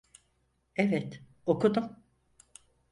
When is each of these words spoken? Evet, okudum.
Evet, 0.75 1.23
okudum. 1.45 1.95